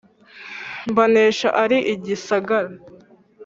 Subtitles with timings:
[0.89, 2.71] Mbanesha ari igisagara.